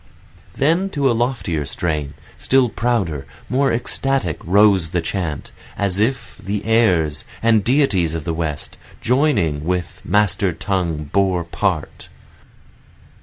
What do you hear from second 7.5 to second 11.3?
deities of the West, Joining with master tongue